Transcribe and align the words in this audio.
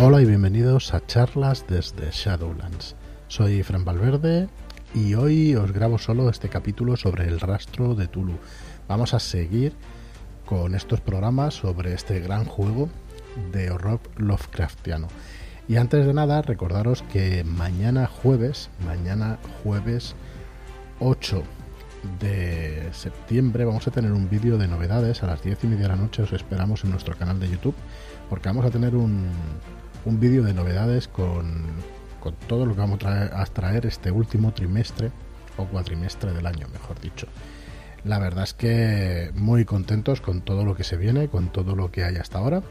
Hola 0.00 0.22
y 0.22 0.26
bienvenidos 0.26 0.94
a 0.94 1.04
charlas 1.04 1.66
desde 1.66 2.12
Shadowlands. 2.12 2.94
Soy 3.26 3.64
Fran 3.64 3.84
Valverde 3.84 4.48
y 4.94 5.14
hoy 5.14 5.56
os 5.56 5.72
grabo 5.72 5.98
solo 5.98 6.30
este 6.30 6.48
capítulo 6.48 6.96
sobre 6.96 7.26
el 7.26 7.40
rastro 7.40 7.96
de 7.96 8.06
Tulu. 8.06 8.38
Vamos 8.86 9.12
a 9.12 9.18
seguir 9.18 9.72
con 10.46 10.76
estos 10.76 11.00
programas 11.00 11.54
sobre 11.54 11.94
este 11.94 12.20
gran 12.20 12.44
juego 12.44 12.88
de 13.50 13.72
horror 13.72 13.98
Lovecraftiano. 14.16 15.08
Y 15.66 15.78
antes 15.78 16.06
de 16.06 16.14
nada, 16.14 16.42
recordaros 16.42 17.02
que 17.12 17.42
mañana 17.42 18.06
jueves, 18.06 18.70
mañana 18.86 19.40
jueves 19.64 20.14
8 21.00 21.42
de 22.20 22.88
septiembre, 22.92 23.64
vamos 23.64 23.88
a 23.88 23.90
tener 23.90 24.12
un 24.12 24.30
vídeo 24.30 24.58
de 24.58 24.68
novedades 24.68 25.24
a 25.24 25.26
las 25.26 25.42
10 25.42 25.64
y 25.64 25.66
media 25.66 25.82
de 25.82 25.88
la 25.88 25.96
noche. 25.96 26.22
Os 26.22 26.32
esperamos 26.32 26.84
en 26.84 26.92
nuestro 26.92 27.16
canal 27.16 27.40
de 27.40 27.50
YouTube, 27.50 27.74
porque 28.30 28.48
vamos 28.48 28.64
a 28.64 28.70
tener 28.70 28.94
un, 28.94 29.26
un 30.04 30.20
vídeo 30.20 30.42
de 30.42 30.54
novedades 30.54 31.08
con, 31.08 31.64
con, 32.20 32.34
todo 32.46 32.66
lo 32.66 32.74
que 32.74 32.80
vamos 32.80 32.96
a 32.96 32.98
traer, 32.98 33.34
a 33.34 33.44
traer 33.46 33.86
este 33.86 34.10
último 34.10 34.52
trimestre 34.52 35.10
o 35.56 35.64
cuatrimestre 35.66 36.32
del 36.32 36.46
año, 36.46 36.68
mejor 36.68 37.00
dicho. 37.00 37.26
La 38.04 38.18
verdad 38.18 38.44
es 38.44 38.54
que 38.54 39.32
muy 39.34 39.64
contentos 39.64 40.20
con 40.20 40.40
todo 40.40 40.64
lo 40.64 40.76
que 40.76 40.84
se 40.84 40.96
viene, 40.96 41.28
con 41.28 41.50
todo 41.50 41.74
lo 41.74 41.90
que 41.90 42.04
hay 42.04 42.16
hasta 42.16 42.38
ahora. 42.38 42.62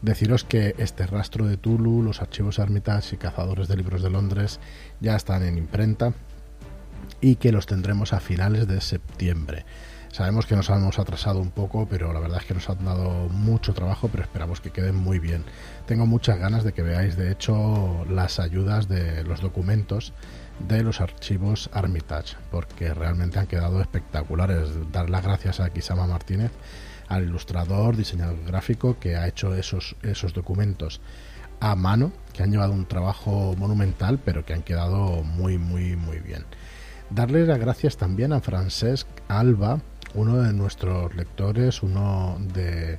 Deciros 0.00 0.44
que 0.44 0.74
este 0.78 1.06
rastro 1.06 1.46
de 1.46 1.56
Tulu, 1.56 2.02
los 2.02 2.22
archivos 2.22 2.58
Armitage 2.58 3.16
y 3.16 3.18
Cazadores 3.18 3.68
de 3.68 3.76
Libros 3.76 4.02
de 4.02 4.10
Londres 4.10 4.60
ya 5.00 5.16
están 5.16 5.42
en 5.42 5.58
imprenta 5.58 6.12
y 7.20 7.36
que 7.36 7.52
los 7.52 7.66
tendremos 7.66 8.12
a 8.12 8.20
finales 8.20 8.68
de 8.68 8.80
septiembre. 8.80 9.64
Sabemos 10.16 10.46
que 10.46 10.56
nos 10.56 10.70
hemos 10.70 10.98
atrasado 10.98 11.40
un 11.40 11.50
poco, 11.50 11.86
pero 11.90 12.10
la 12.14 12.20
verdad 12.20 12.38
es 12.40 12.46
que 12.46 12.54
nos 12.54 12.70
han 12.70 12.82
dado 12.82 13.28
mucho 13.28 13.74
trabajo, 13.74 14.08
pero 14.08 14.22
esperamos 14.22 14.62
que 14.62 14.70
queden 14.70 14.96
muy 14.96 15.18
bien. 15.18 15.44
Tengo 15.84 16.06
muchas 16.06 16.38
ganas 16.38 16.64
de 16.64 16.72
que 16.72 16.80
veáis, 16.80 17.18
de 17.18 17.30
hecho, 17.30 18.06
las 18.08 18.40
ayudas 18.40 18.88
de 18.88 19.24
los 19.24 19.42
documentos 19.42 20.14
de 20.58 20.82
los 20.82 21.02
archivos 21.02 21.68
Armitage, 21.74 22.38
porque 22.50 22.94
realmente 22.94 23.38
han 23.38 23.46
quedado 23.46 23.78
espectaculares. 23.82 24.70
Dar 24.90 25.10
las 25.10 25.22
gracias 25.22 25.60
a 25.60 25.68
Kisama 25.68 26.06
Martínez, 26.06 26.50
al 27.08 27.24
ilustrador, 27.24 27.94
diseñador 27.94 28.42
gráfico 28.42 28.98
que 28.98 29.16
ha 29.16 29.28
hecho 29.28 29.54
esos, 29.54 29.96
esos 30.00 30.32
documentos 30.32 31.02
a 31.60 31.76
mano, 31.76 32.10
que 32.32 32.42
han 32.42 32.50
llevado 32.50 32.72
un 32.72 32.86
trabajo 32.86 33.54
monumental, 33.58 34.18
pero 34.24 34.46
que 34.46 34.54
han 34.54 34.62
quedado 34.62 35.22
muy, 35.22 35.58
muy, 35.58 35.94
muy 35.94 36.20
bien. 36.20 36.46
Darle 37.10 37.46
las 37.46 37.58
gracias 37.58 37.98
también 37.98 38.32
a 38.32 38.40
Francesc 38.40 39.06
Alba, 39.28 39.80
uno 40.16 40.38
de 40.38 40.52
nuestros 40.52 41.14
lectores, 41.14 41.82
uno 41.82 42.38
de, 42.52 42.98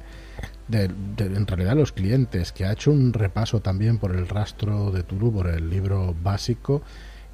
en 0.69 1.47
realidad 1.47 1.75
los 1.75 1.91
clientes, 1.91 2.51
que 2.51 2.65
ha 2.65 2.71
hecho 2.71 2.91
un 2.91 3.13
repaso 3.13 3.61
también 3.61 3.97
por 3.97 4.15
el 4.15 4.27
rastro 4.27 4.91
de 4.91 5.03
Tulu, 5.03 5.33
por 5.33 5.47
el 5.47 5.69
libro 5.69 6.15
básico, 6.21 6.81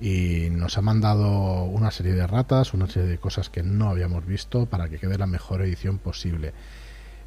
y 0.02 0.50
nos 0.52 0.78
ha 0.78 0.82
mandado 0.82 1.64
una 1.64 1.92
serie 1.92 2.14
de 2.14 2.28
ratas, 2.28 2.74
una 2.74 2.88
serie 2.88 3.10
de 3.10 3.18
cosas 3.18 3.50
que 3.50 3.64
no 3.64 3.90
habíamos 3.90 4.26
visto 4.26 4.66
para 4.66 4.90
que 4.90 4.98
quede 4.98 5.18
la 5.18 5.28
mejor 5.28 5.62
edición 5.62 5.98
posible. 6.00 6.54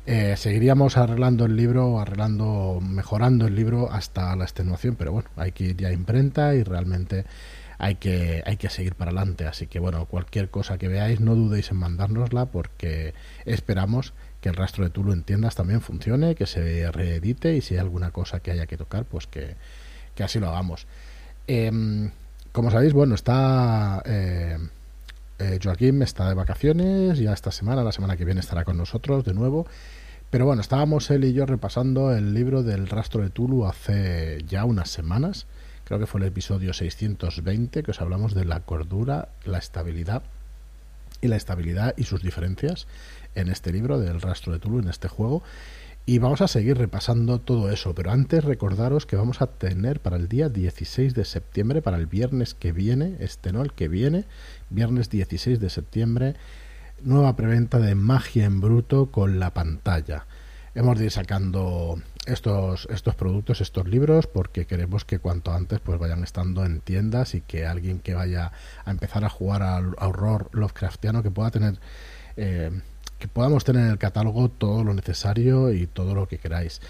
Eh, 0.09 0.35
seguiríamos 0.37 0.97
arreglando 0.97 1.47
el 1.47 1.57
libro, 1.57 1.99
arreglando, 1.99 2.81
mejorando 2.81 3.47
el 3.47 3.57
libro 3.57 3.91
hasta 3.91 4.37
la 4.37 4.45
extenuación, 4.45 4.95
pero 4.95 5.11
bueno, 5.11 5.29
hay 5.37 5.51
que 5.51 5.65
ir 5.65 5.77
ya 5.77 5.89
a 5.89 5.93
imprenta 5.93 6.55
y 6.55 6.63
realmente 6.63 7.25
hay 7.79 7.97
que, 7.97 8.43
hay 8.47 8.57
que 8.57 8.71
seguir 8.71 8.95
para 8.95 9.11
adelante. 9.11 9.47
Así 9.47 9.67
que 9.67 9.79
bueno, 9.79 10.07
cualquier 10.07 10.51
cosa 10.51 10.79
que 10.79 10.89
veáis, 10.89 11.21
no 11.21 11.35
dudéis 11.35 11.71
en 11.71 11.79
mandárnosla 11.79 12.47
porque 12.47 13.15
esperamos 13.45 14.13
que 14.41 14.49
el 14.49 14.57
rastro 14.57 14.85
de 14.85 14.91
Tulu 14.91 15.13
en 15.13 15.23
tiendas 15.23 15.55
también 15.55 15.81
funcione, 15.81 16.35
que 16.35 16.47
se 16.47 16.91
reedite 16.93 17.57
y 17.57 17.61
si 17.61 17.75
hay 17.75 17.81
alguna 17.81 18.11
cosa 18.11 18.41
que 18.41 18.51
haya 18.51 18.67
que 18.67 18.77
tocar, 18.77 19.05
pues 19.05 19.27
que, 19.27 19.57
que 20.15 20.25
así 20.25 20.39
lo 20.39 20.49
hagamos. 20.49 20.87
Eh, 21.49 22.11
como 22.53 22.71
sabéis, 22.71 22.93
bueno, 22.93 23.15
está 23.15 24.03
eh, 24.07 24.57
eh, 25.39 25.59
Joaquín 25.63 26.01
está 26.03 26.29
de 26.29 26.35
vacaciones, 26.35 27.19
ya 27.19 27.33
esta 27.33 27.51
semana, 27.51 27.85
la 27.85 27.93
semana 27.93 28.17
que 28.17 28.25
viene 28.25 28.41
estará 28.41 28.65
con 28.65 28.79
nosotros 28.79 29.25
de 29.25 29.35
nuevo. 29.35 29.67
Pero 30.31 30.47
bueno, 30.47 30.61
estábamos 30.61 31.11
él 31.11 31.25
y 31.25 31.33
yo 31.33 31.47
repasando 31.47 32.15
el 32.15 32.35
libro 32.35 32.63
del 32.63 32.89
rastro 32.89 33.23
de 33.23 33.31
Tulu 33.31 33.67
hace 33.67 34.39
ya 34.47 34.65
unas 34.65 34.89
semanas. 34.91 35.47
Creo 35.87 36.01
que 36.01 36.07
fue 36.09 36.21
el 36.21 36.27
episodio 36.27 36.73
620 36.73 37.85
que 37.85 37.91
os 37.93 38.01
hablamos 38.01 38.35
de 38.35 38.45
la 38.45 38.59
cordura, 38.59 39.29
la 39.45 39.59
estabilidad 39.59 40.25
y 41.21 41.29
la 41.29 41.37
estabilidad 41.37 41.95
y 41.97 42.03
sus 42.03 42.25
diferencias 42.25 42.89
en 43.37 43.49
este 43.49 43.73
libro 43.73 44.01
del 44.01 44.21
rastro 44.21 44.53
de 44.53 44.59
Tulu, 44.59 44.81
en 44.81 44.89
este 44.89 45.07
juego. 45.07 45.45
Y 46.05 46.19
vamos 46.19 46.41
a 46.41 46.49
seguir 46.49 46.77
repasando 46.77 47.39
todo 47.39 47.71
eso, 47.71 47.95
pero 47.95 48.11
antes 48.11 48.43
recordaros 48.43 49.07
que 49.07 49.15
vamos 49.15 49.41
a 49.41 49.47
tener 49.47 50.01
para 50.01 50.17
el 50.17 50.27
día 50.27 50.49
16 50.49 51.15
de 51.15 51.25
septiembre, 51.25 51.83
para 51.83 51.99
el 51.99 52.07
viernes 52.07 52.55
que 52.55 52.73
viene, 52.73 53.15
este 53.21 53.53
no, 53.53 53.63
el 53.63 53.73
que 53.73 53.87
viene, 53.87 54.25
viernes 54.71 55.09
16 55.09 55.61
de 55.61 55.71
septiembre, 55.71 56.35
nueva 57.05 57.37
preventa 57.37 57.79
de 57.79 57.95
Magia 57.95 58.45
en 58.45 58.61
Bruto 58.61 59.13
con 59.13 59.39
la 59.39 59.55
pantalla. 59.55 60.27
Hemos 60.77 60.99
de 60.99 61.07
ir 61.07 61.11
sacando 61.11 61.99
estos, 62.27 62.87
estos 62.91 63.15
productos, 63.15 63.63
estos 63.63 63.89
libros, 63.89 64.27
porque 64.27 64.67
queremos 64.67 65.07
que 65.07 65.19
cuanto 65.19 65.55
antes 65.55 65.81
pues 65.81 65.99
vayan 65.99 66.23
estando 66.23 66.67
en 66.67 66.81
tiendas 66.81 67.35
y 67.35 67.41
que 67.41 67.65
alguien 67.65 67.99
que 67.99 68.13
vaya 68.13 68.53
a 68.85 68.91
empezar 68.91 69.25
a 69.25 69.31
jugar 69.31 69.63
al 69.63 69.95
horror 69.99 70.51
Lovecraftiano 70.53 71.23
que 71.23 71.31
pueda 71.31 71.51
tener... 71.51 71.79
Eh, 72.37 72.71
que 73.19 73.27
podamos 73.27 73.65
tener 73.65 73.87
en 73.87 73.93
el 73.93 73.97
catálogo 73.97 74.51
todo 74.51 74.85
lo 74.85 74.93
necesario 74.93 75.73
y 75.73 75.87
todo 75.87 76.15
lo 76.15 76.29
que 76.29 76.37
queráis. 76.37 76.83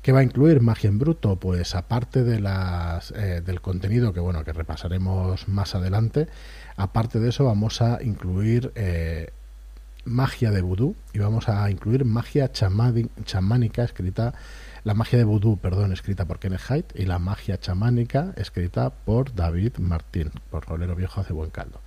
¿Qué 0.00 0.12
va 0.12 0.20
a 0.20 0.22
incluir 0.22 0.62
Magia 0.62 0.88
en 0.88 0.98
Bruto? 0.98 1.36
Pues 1.36 1.74
aparte 1.74 2.24
de 2.24 2.40
las, 2.40 3.10
eh, 3.10 3.42
del 3.44 3.60
contenido 3.60 4.14
que 4.14 4.20
bueno 4.20 4.42
que 4.42 4.54
repasaremos 4.54 5.48
más 5.48 5.74
adelante, 5.74 6.28
aparte 6.76 7.20
de 7.20 7.28
eso 7.28 7.44
vamos 7.44 7.82
a 7.82 8.02
incluir 8.02 8.72
eh, 8.74 9.34
magia 10.04 10.50
de 10.50 10.62
vudú 10.62 10.96
y 11.12 11.18
vamos 11.18 11.48
a 11.48 11.70
incluir 11.70 12.04
magia 12.04 12.50
chamánica 12.52 13.84
escrita 13.84 14.34
la 14.84 14.92
magia 14.92 15.18
de 15.18 15.24
vudú, 15.24 15.56
perdón, 15.56 15.92
escrita 15.92 16.26
por 16.26 16.38
Kenneth 16.38 16.70
Haidt 16.70 16.92
y 16.94 17.06
la 17.06 17.18
magia 17.18 17.58
chamánica 17.58 18.34
escrita 18.36 18.90
por 18.90 19.34
David 19.34 19.78
Martín, 19.78 20.30
por 20.50 20.66
Rolero 20.66 20.94
Viejo 20.94 21.20
hace 21.20 21.32
buen 21.32 21.50
caldo 21.50 21.80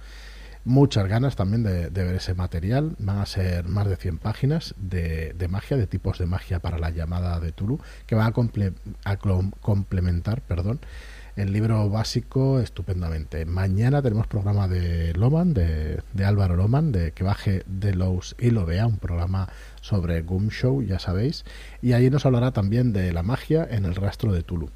muchas 0.67 1.07
ganas 1.07 1.35
también 1.35 1.63
de, 1.63 1.89
ver 1.89 2.15
ese 2.15 2.35
material. 2.35 2.95
Van 2.99 3.19
a 3.19 3.25
ser 3.25 3.67
más 3.67 3.87
de 3.87 3.95
100 3.95 4.19
páginas 4.19 4.75
de, 4.77 5.33
magia, 5.49 5.77
de 5.77 5.87
tipos 5.87 6.19
de 6.19 6.25
magia 6.25 6.59
para 6.59 6.77
la 6.77 6.89
llamada 6.89 7.39
de 7.39 7.51
Tulu, 7.53 7.79
que 8.05 8.15
van 8.15 8.33
a, 8.33 9.11
a 9.11 9.17
complementar 9.17 10.41
perdón, 10.41 10.79
el 11.37 11.53
libro 11.53 11.87
básico 11.87 12.59
estupendamente. 12.59 13.45
Mañana 13.45 14.01
tenemos 14.01 14.25
programa 14.25 14.67
de 14.67 15.13
Loman, 15.13 15.53
de, 15.53 16.01
Álvaro 16.25 16.55
Loman, 16.55 16.91
de 16.91 17.11
que 17.11 17.23
baje 17.23 17.63
de 17.67 17.93
Lowe's 17.93 18.35
y 18.39 18.49
lo 18.49 18.65
vea, 18.65 18.87
un 18.87 18.97
programa 18.97 19.47
sobre 19.81 20.23
Goom 20.23 20.49
Show, 20.49 20.81
ya 20.81 20.97
sabéis. 20.97 21.45
Y 21.81 21.93
ahí 21.93 22.09
nos 22.09 22.25
hablará 22.25 22.51
también 22.51 22.91
de 22.91 23.13
la 23.13 23.21
magia 23.21 23.67
en 23.69 23.85
el 23.85 23.93
rastro 23.93 24.33
de 24.33 24.41
Tulu. 24.41 24.69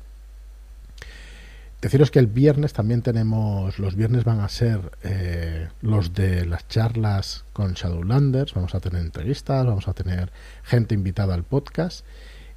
Deciros 1.81 2.11
que 2.11 2.19
el 2.19 2.27
viernes 2.27 2.73
también 2.73 3.01
tenemos, 3.01 3.79
los 3.79 3.95
viernes 3.95 4.23
van 4.23 4.39
a 4.39 4.47
ser 4.47 4.91
eh, 5.01 5.67
los 5.81 6.13
de 6.13 6.45
las 6.45 6.67
charlas 6.67 7.43
con 7.53 7.73
Shadowlanders, 7.73 8.53
vamos 8.53 8.75
a 8.75 8.79
tener 8.79 9.01
entrevistas, 9.01 9.65
vamos 9.65 9.87
a 9.87 9.93
tener 9.93 10.31
gente 10.63 10.93
invitada 10.93 11.33
al 11.33 11.43
podcast 11.43 12.05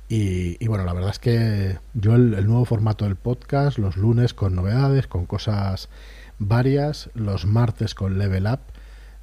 y, 0.09 0.63
y 0.63 0.69
bueno, 0.69 0.85
la 0.85 0.93
verdad 0.93 1.11
es 1.11 1.19
que 1.19 1.79
yo 1.95 2.15
el, 2.15 2.47
nuevo 2.47 2.65
formato 2.65 3.05
del 3.05 3.17
podcast, 3.17 3.79
los 3.79 3.97
lunes 3.97 4.35
con 4.35 4.55
novedades, 4.55 5.07
con 5.07 5.27
cosas 5.27 5.89
varias, 6.39 7.11
los 7.15 7.47
martes 7.47 7.95
con 7.95 8.19
Level 8.19 8.47
Up 8.47 8.61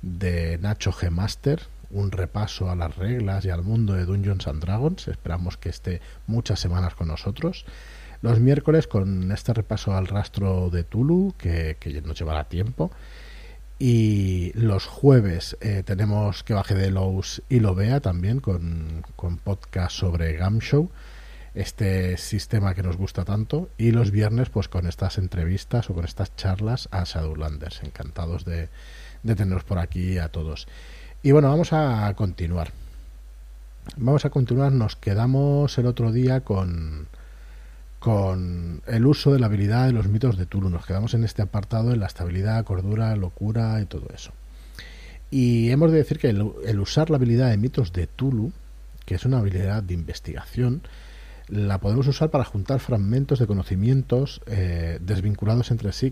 de 0.01 0.57
Nacho 0.59 0.91
G 0.91 1.09
Master, 1.09 1.61
un 1.89 2.11
repaso 2.11 2.69
a 2.69 2.75
las 2.75 2.95
reglas 2.95 3.45
y 3.45 3.49
al 3.49 3.63
mundo 3.63 3.93
de 3.93 4.05
Dungeons 4.05 4.47
and 4.47 4.63
Dragons, 4.63 5.07
esperamos 5.07 5.57
que 5.57 5.69
esté 5.69 6.01
muchas 6.27 6.59
semanas 6.59 6.95
con 6.95 7.07
nosotros 7.07 7.65
los 8.21 8.39
miércoles 8.39 8.87
con 8.87 9.31
este 9.31 9.53
repaso 9.53 9.95
al 9.95 10.07
rastro 10.07 10.69
de 10.69 10.83
Tulu, 10.83 11.33
que, 11.37 11.77
que 11.79 12.01
nos 12.01 12.17
llevará 12.17 12.45
tiempo. 12.45 12.91
Y 13.83 14.51
los 14.53 14.85
jueves 14.85 15.57
eh, 15.59 15.81
tenemos 15.83 16.43
que 16.43 16.53
baje 16.53 16.75
de 16.75 16.91
Lowe's 16.91 17.41
y 17.49 17.61
lo 17.61 17.73
vea 17.73 17.99
también 17.99 18.39
con, 18.39 19.03
con 19.15 19.37
podcast 19.37 19.95
sobre 19.95 20.33
Gam 20.33 20.59
Show, 20.59 20.91
este 21.55 22.15
sistema 22.17 22.75
que 22.75 22.83
nos 22.83 22.95
gusta 22.95 23.25
tanto. 23.25 23.69
Y 23.79 23.89
los 23.89 24.11
viernes, 24.11 24.51
pues 24.51 24.67
con 24.67 24.85
estas 24.85 25.17
entrevistas 25.17 25.89
o 25.89 25.95
con 25.95 26.05
estas 26.05 26.35
charlas 26.35 26.89
a 26.91 27.05
Shadowlanders. 27.05 27.81
Encantados 27.81 28.45
de, 28.45 28.69
de 29.23 29.35
teneros 29.35 29.63
por 29.63 29.79
aquí 29.79 30.19
a 30.19 30.27
todos. 30.27 30.67
Y 31.23 31.31
bueno, 31.31 31.49
vamos 31.49 31.73
a 31.73 32.13
continuar. 32.15 32.73
Vamos 33.97 34.25
a 34.25 34.29
continuar. 34.29 34.71
Nos 34.73 34.95
quedamos 34.95 35.75
el 35.79 35.87
otro 35.87 36.11
día 36.11 36.41
con 36.41 37.07
con 38.01 38.81
el 38.87 39.05
uso 39.05 39.31
de 39.31 39.37
la 39.37 39.45
habilidad 39.45 39.85
de 39.85 39.93
los 39.93 40.07
mitos 40.07 40.35
de 40.35 40.47
Tulu. 40.47 40.71
Nos 40.71 40.87
quedamos 40.87 41.13
en 41.13 41.23
este 41.23 41.43
apartado 41.43 41.93
en 41.93 41.99
la 41.99 42.07
estabilidad, 42.07 42.65
cordura, 42.65 43.15
locura 43.15 43.79
y 43.79 43.85
todo 43.85 44.07
eso. 44.11 44.31
Y 45.29 45.69
hemos 45.69 45.91
de 45.91 45.99
decir 45.99 46.17
que 46.17 46.29
el, 46.29 46.51
el, 46.65 46.79
usar 46.79 47.11
la 47.11 47.17
habilidad 47.17 47.51
de 47.51 47.57
mitos 47.57 47.93
de 47.93 48.07
Tulu, 48.07 48.53
que 49.05 49.13
es 49.13 49.23
una 49.23 49.37
habilidad 49.37 49.83
de 49.83 49.93
investigación, 49.93 50.81
la 51.47 51.77
podemos 51.79 52.07
usar 52.07 52.31
para 52.31 52.43
juntar 52.43 52.79
fragmentos 52.79 53.37
de 53.37 53.45
conocimientos 53.45 54.41
eh, 54.47 54.97
desvinculados 54.99 55.69
entre 55.69 55.91
sí 55.91 56.11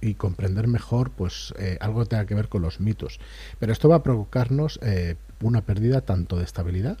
y 0.00 0.14
comprender 0.14 0.68
mejor 0.68 1.10
pues 1.10 1.52
eh, 1.58 1.76
algo 1.82 2.00
que 2.00 2.08
tenga 2.08 2.24
que 2.24 2.34
ver 2.34 2.48
con 2.48 2.62
los 2.62 2.80
mitos. 2.80 3.20
Pero 3.58 3.74
esto 3.74 3.90
va 3.90 3.96
a 3.96 4.02
provocarnos 4.02 4.80
eh, 4.82 5.16
una 5.42 5.60
pérdida 5.60 6.00
tanto 6.00 6.38
de 6.38 6.44
estabilidad 6.44 6.96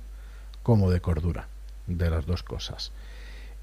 como 0.62 0.90
de 0.90 1.00
cordura, 1.00 1.48
de 1.86 2.10
las 2.10 2.26
dos 2.26 2.42
cosas. 2.42 2.92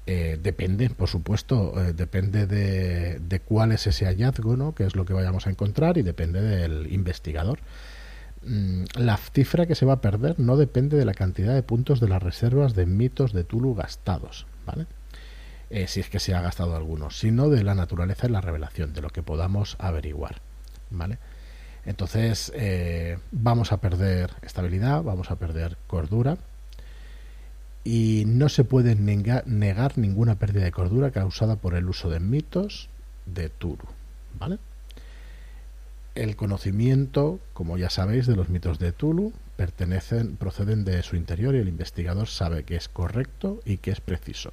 Depende, 0.06 0.90
por 0.90 1.08
supuesto, 1.08 1.72
depende 1.94 2.46
de, 2.46 3.18
de, 3.20 3.40
cuál 3.40 3.72
es 3.72 3.86
ese 3.86 4.04
hallazgo, 4.04 4.56
¿no? 4.56 4.74
que 4.74 4.84
es 4.84 4.96
lo 4.96 5.04
que 5.06 5.14
vayamos 5.14 5.46
a 5.46 5.50
encontrar, 5.50 5.96
y 5.96 6.02
depende 6.02 6.42
del 6.42 6.92
investigador. 6.92 7.58
Mm, 8.46 8.84
la 8.96 9.16
cifra 9.16 9.66
que 9.66 9.74
se 9.74 9.86
va 9.86 9.94
a 9.94 10.00
perder 10.00 10.38
no 10.38 10.56
depende 10.56 10.98
de 10.98 11.04
la 11.04 11.14
cantidad 11.14 11.54
de 11.54 11.62
puntos 11.62 12.00
de 12.00 12.08
las 12.08 12.22
reservas 12.22 12.74
de 12.74 12.84
mitos 12.84 13.32
de 13.32 13.44
Tulu 13.44 13.74
gastados, 13.74 14.46
¿vale? 14.66 14.86
Eh, 15.70 15.86
si 15.88 16.00
es 16.00 16.10
que 16.10 16.20
se 16.20 16.34
ha 16.34 16.42
gastado 16.42 16.76
alguno, 16.76 17.10
sino 17.10 17.48
de 17.48 17.64
la 17.64 17.74
naturaleza 17.74 18.26
y 18.26 18.30
la 18.30 18.42
revelación, 18.42 18.92
de 18.92 19.00
lo 19.00 19.08
que 19.08 19.22
podamos 19.22 19.76
averiguar, 19.78 20.42
¿vale? 20.90 21.18
Entonces 21.86 22.52
eh, 22.54 23.18
vamos 23.32 23.72
a 23.72 23.78
perder 23.78 24.30
estabilidad, 24.42 25.02
vamos 25.02 25.30
a 25.30 25.36
perder 25.36 25.76
cordura 25.86 26.36
y 27.84 28.24
no 28.26 28.48
se 28.48 28.64
puede 28.64 28.94
negar, 28.96 29.98
ninguna 29.98 30.36
pérdida 30.36 30.64
de 30.64 30.72
cordura 30.72 31.10
causada 31.10 31.56
por 31.56 31.74
el 31.74 31.86
uso 31.88 32.08
de 32.08 32.18
mitos 32.18 32.88
de 33.26 33.50
Tulu, 33.50 33.84
¿vale? 34.38 34.58
El 36.14 36.34
conocimiento, 36.36 37.40
como 37.52 37.76
ya 37.76 37.90
sabéis, 37.90 38.26
de 38.26 38.36
los 38.36 38.48
mitos 38.48 38.78
de 38.78 38.92
Tulu 38.92 39.32
pertenecen, 39.56 40.36
proceden 40.36 40.84
de 40.84 41.02
su 41.02 41.16
interior 41.16 41.54
y 41.54 41.58
el 41.58 41.68
investigador 41.68 42.28
sabe 42.28 42.64
que 42.64 42.76
es 42.76 42.88
correcto 42.88 43.60
y 43.66 43.76
que 43.76 43.90
es 43.90 44.00
preciso. 44.00 44.52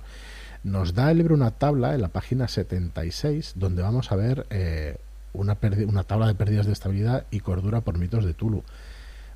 Nos 0.64 0.94
da 0.94 1.10
el 1.10 1.20
libro 1.20 1.34
una 1.34 1.52
tabla 1.52 1.96
en 1.96 2.02
la 2.02 2.10
página 2.10 2.48
76 2.48 3.54
donde 3.56 3.82
vamos 3.82 4.12
a 4.12 4.16
ver 4.16 4.46
eh, 4.50 4.98
una, 5.34 5.58
una, 5.88 6.04
tabla 6.04 6.28
de 6.28 6.36
pérdidas 6.36 6.66
de 6.66 6.74
estabilidad 6.74 7.26
y 7.32 7.40
cordura 7.40 7.82
por 7.82 7.98
mitos 7.98 8.26
de 8.26 8.34
Tulu. 8.34 8.64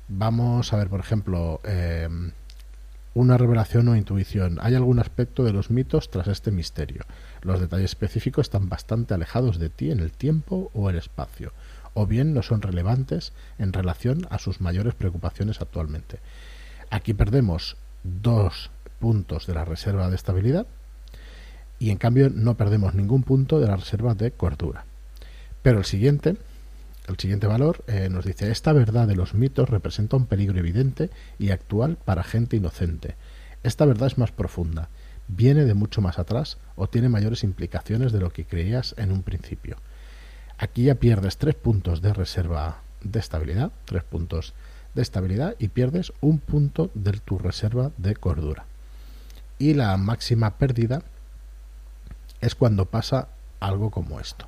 Vamos 0.08 0.72
a 0.72 0.76
ver, 0.76 0.88
por 0.88 1.00
ejemplo, 1.00 1.60
eh, 1.64 2.08
una 3.16 3.38
revelación 3.38 3.88
o 3.88 3.96
intuición. 3.96 4.58
Hay 4.60 4.74
algún 4.74 4.98
aspecto 4.98 5.42
de 5.42 5.52
los 5.52 5.70
mitos 5.70 6.10
tras 6.10 6.28
este 6.28 6.50
misterio. 6.50 7.04
Los 7.40 7.60
detalles 7.60 7.86
específicos 7.86 8.46
están 8.46 8.68
bastante 8.68 9.14
alejados 9.14 9.58
de 9.58 9.70
ti 9.70 9.90
en 9.90 10.00
el 10.00 10.12
tiempo 10.12 10.70
o 10.74 10.90
el 10.90 10.96
espacio 10.96 11.52
o 11.96 12.06
bien 12.06 12.34
no 12.34 12.42
son 12.42 12.60
relevantes 12.60 13.32
en 13.58 13.72
relación 13.72 14.26
a 14.28 14.38
sus 14.38 14.60
mayores 14.60 14.94
preocupaciones 14.94 15.62
actualmente. 15.62 16.18
Aquí 16.90 17.14
perdemos 17.14 17.78
dos 18.04 18.70
puntos 19.00 19.46
de 19.46 19.54
la 19.54 19.64
reserva 19.64 20.10
de 20.10 20.16
estabilidad 20.16 20.66
y 21.78 21.88
en 21.88 21.96
cambio 21.96 22.28
no 22.28 22.58
perdemos 22.58 22.94
ningún 22.94 23.22
punto 23.22 23.60
de 23.60 23.66
la 23.66 23.76
reserva 23.76 24.14
de 24.14 24.30
cordura. 24.30 24.84
Pero 25.62 25.78
el 25.78 25.86
siguiente, 25.86 26.36
el 27.08 27.18
siguiente 27.18 27.46
valor 27.46 27.84
eh, 27.86 28.08
nos 28.10 28.24
dice 28.24 28.50
esta 28.50 28.72
verdad 28.72 29.06
de 29.06 29.16
los 29.16 29.34
mitos 29.34 29.68
representa 29.68 30.16
un 30.16 30.26
peligro 30.26 30.58
evidente 30.58 31.10
y 31.38 31.50
actual 31.50 31.96
para 32.04 32.24
gente 32.24 32.56
inocente. 32.56 33.14
Esta 33.62 33.84
verdad 33.84 34.08
es 34.08 34.18
más 34.18 34.32
profunda, 34.32 34.88
viene 35.28 35.64
de 35.64 35.74
mucho 35.74 36.00
más 36.00 36.18
atrás 36.18 36.58
o 36.74 36.88
tiene 36.88 37.08
mayores 37.08 37.44
implicaciones 37.44 38.12
de 38.12 38.20
lo 38.20 38.30
que 38.30 38.44
creías 38.44 38.94
en 38.98 39.12
un 39.12 39.22
principio. 39.22 39.76
Aquí 40.58 40.84
ya 40.84 40.94
pierdes 40.96 41.36
tres 41.36 41.54
puntos 41.54 42.00
de 42.02 42.12
reserva 42.12 42.80
de 43.02 43.18
estabilidad, 43.20 43.72
tres 43.84 44.02
puntos 44.04 44.54
de 44.94 45.02
estabilidad 45.02 45.54
y 45.58 45.68
pierdes 45.68 46.12
un 46.20 46.38
punto 46.38 46.90
de 46.94 47.12
tu 47.12 47.38
reserva 47.38 47.90
de 47.98 48.16
cordura. 48.16 48.64
Y 49.58 49.74
la 49.74 49.96
máxima 49.96 50.58
pérdida 50.58 51.02
es 52.40 52.54
cuando 52.54 52.86
pasa 52.86 53.28
algo 53.60 53.90
como 53.90 54.20
esto. 54.20 54.46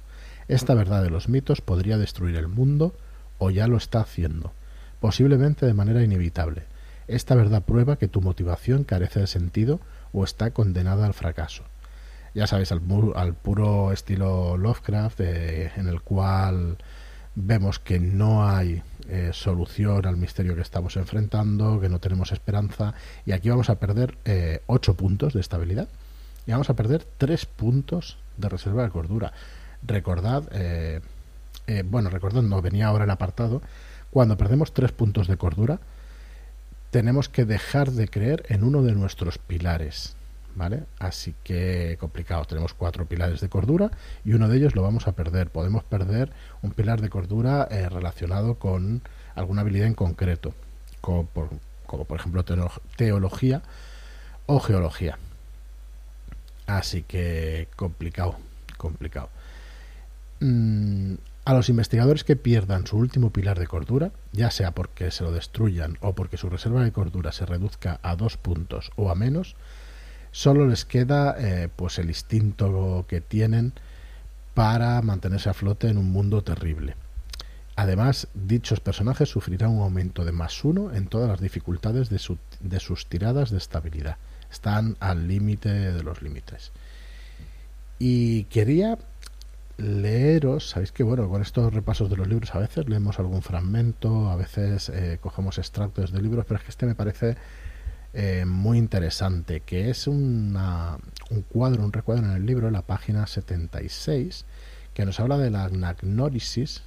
Esta 0.48 0.74
verdad 0.74 1.02
de 1.02 1.10
los 1.10 1.28
mitos 1.28 1.60
podría 1.60 1.98
destruir 1.98 2.36
el 2.36 2.48
mundo 2.48 2.94
o 3.38 3.50
ya 3.50 3.68
lo 3.68 3.76
está 3.76 4.00
haciendo, 4.00 4.52
posiblemente 5.00 5.66
de 5.66 5.74
manera 5.74 6.02
inevitable. 6.02 6.64
Esta 7.06 7.34
verdad 7.34 7.62
prueba 7.62 7.96
que 7.96 8.08
tu 8.08 8.20
motivación 8.20 8.84
carece 8.84 9.20
de 9.20 9.26
sentido 9.26 9.80
o 10.12 10.24
está 10.24 10.50
condenada 10.50 11.06
al 11.06 11.14
fracaso 11.14 11.64
ya 12.38 12.46
sabéis, 12.46 12.72
al, 12.72 13.34
puro 13.34 13.92
estilo 13.92 14.56
Lovecraft, 14.56 15.20
en 15.20 15.88
el 15.88 16.00
cual 16.02 16.78
vemos 17.34 17.78
que 17.78 17.98
no 17.98 18.48
hay 18.48 18.82
eh, 19.08 19.30
solución 19.32 20.06
al 20.06 20.16
misterio 20.16 20.54
que 20.54 20.60
estamos 20.60 20.96
enfrentando, 20.96 21.80
que 21.80 21.88
no 21.88 21.98
tenemos 21.98 22.32
esperanza, 22.32 22.94
y 23.26 23.32
aquí 23.32 23.48
vamos 23.50 23.70
a 23.70 23.80
perder 23.80 24.18
eh, 24.24 24.62
8 24.66 24.94
puntos 24.94 25.34
de 25.34 25.40
estabilidad 25.40 25.88
y 26.46 26.52
vamos 26.52 26.70
a 26.70 26.74
perder 26.74 27.04
3 27.18 27.46
puntos 27.46 28.18
de 28.36 28.48
reserva 28.48 28.84
de 28.84 28.90
cordura. 28.90 29.32
Recordad, 29.86 30.44
eh, 30.52 31.00
bueno, 31.84 32.10
recordad, 32.10 32.42
no 32.42 32.60
venía 32.62 32.88
ahora 32.88 33.04
el 33.04 33.10
apartado, 33.10 33.62
cuando 34.10 34.36
perdemos 34.36 34.72
3 34.72 34.92
puntos 34.92 35.28
de 35.28 35.36
cordura, 35.36 35.80
tenemos 36.90 37.28
que 37.28 37.44
dejar 37.44 37.90
de 37.90 38.08
creer 38.08 38.44
en 38.48 38.64
uno 38.64 38.82
de 38.82 38.92
nuestros 38.92 39.38
pilares 39.38 40.16
¿vale? 40.58 40.82
Así 40.98 41.34
que 41.44 41.96
complicado. 42.00 42.44
Tenemos 42.44 42.74
cuatro 42.74 43.06
pilares 43.06 43.40
de 43.40 43.48
cordura 43.48 43.90
y 44.24 44.34
uno 44.34 44.48
de 44.48 44.58
ellos 44.58 44.74
lo 44.74 44.82
vamos 44.82 45.06
a 45.06 45.12
perder. 45.12 45.50
Podemos 45.50 45.84
perder 45.84 46.32
un 46.62 46.72
pilar 46.72 47.00
de 47.00 47.08
cordura 47.08 47.68
eh, 47.70 47.88
relacionado 47.88 48.56
con 48.56 49.02
alguna 49.36 49.62
habilidad 49.62 49.86
en 49.86 49.94
concreto, 49.94 50.52
como 51.00 51.26
por, 51.26 51.50
como 51.86 52.04
por 52.04 52.18
ejemplo 52.18 52.44
teología 52.96 53.62
o 54.46 54.58
geología. 54.58 55.16
Así 56.66 57.02
que 57.02 57.68
complicado, 57.76 58.36
complicado. 58.76 59.30
Mm, 60.40 61.14
a 61.44 61.54
los 61.54 61.70
investigadores 61.70 62.24
que 62.24 62.36
pierdan 62.36 62.86
su 62.86 62.98
último 62.98 63.30
pilar 63.30 63.58
de 63.58 63.66
cordura, 63.66 64.12
ya 64.32 64.50
sea 64.50 64.72
porque 64.72 65.10
se 65.10 65.24
lo 65.24 65.32
destruyan 65.32 65.96
o 66.00 66.14
porque 66.14 66.36
su 66.36 66.50
reserva 66.50 66.84
de 66.84 66.92
cordura 66.92 67.32
se 67.32 67.46
reduzca 67.46 67.98
a 68.02 68.16
dos 68.16 68.36
puntos 68.36 68.90
o 68.96 69.10
a 69.10 69.14
menos, 69.14 69.56
solo 70.30 70.66
les 70.68 70.84
queda 70.84 71.34
eh, 71.38 71.70
pues 71.74 71.98
el 71.98 72.08
instinto 72.08 73.06
que 73.08 73.22
tienen 73.22 73.72
para 74.52 75.00
mantenerse 75.00 75.48
a 75.48 75.54
flote 75.54 75.88
en 75.88 75.96
un 75.96 76.12
mundo 76.12 76.42
terrible. 76.42 76.96
Además, 77.76 78.28
dichos 78.34 78.80
personajes 78.80 79.30
sufrirán 79.30 79.70
un 79.70 79.82
aumento 79.82 80.24
de 80.24 80.32
más 80.32 80.64
uno 80.64 80.92
en 80.92 81.06
todas 81.06 81.28
las 81.30 81.40
dificultades 81.40 82.10
de, 82.10 82.20
de 82.60 82.80
sus 82.80 83.06
tiradas 83.06 83.50
de 83.50 83.58
estabilidad. 83.58 84.16
Están 84.50 84.96
al 85.00 85.28
límite 85.28 85.70
de 85.70 86.02
los 86.02 86.20
límites. 86.20 86.72
Y 87.98 88.44
quería 88.44 88.98
leeros, 89.78 90.70
sabéis 90.70 90.92
que 90.92 91.04
bueno, 91.04 91.28
con 91.28 91.40
estos 91.40 91.72
repasos 91.72 92.10
de 92.10 92.16
los 92.16 92.26
libros 92.26 92.54
a 92.54 92.58
veces 92.58 92.88
leemos 92.88 93.18
algún 93.18 93.42
fragmento, 93.42 94.28
a 94.28 94.36
veces 94.36 94.88
eh, 94.88 95.18
cogemos 95.20 95.56
extractos 95.58 96.12
de 96.12 96.20
libros, 96.20 96.44
pero 96.46 96.58
es 96.58 96.64
que 96.64 96.70
este 96.70 96.84
me 96.84 96.96
parece 96.96 97.36
eh, 98.12 98.44
muy 98.44 98.76
interesante, 98.76 99.60
que 99.60 99.88
es 99.88 100.08
un 100.08 100.58
cuadro, 101.48 101.84
un 101.84 101.92
recuadro 101.92 102.26
en 102.26 102.32
el 102.32 102.44
libro, 102.44 102.70
la 102.70 102.82
página 102.82 103.26
76, 103.26 104.44
que 104.94 105.06
nos 105.06 105.20
habla 105.20 105.38
de 105.38 105.50
la 105.50 105.64
anagnórisis, 105.64 106.82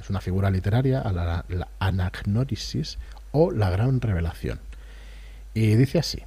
es 0.00 0.10
una 0.10 0.20
figura 0.20 0.50
literaria, 0.50 1.02
la, 1.12 1.44
la 1.48 1.68
anagnórisis 1.78 2.98
o 3.30 3.52
la 3.52 3.70
gran 3.70 4.00
revelación. 4.00 4.58
Y 5.54 5.76
dice 5.76 6.00
así, 6.00 6.22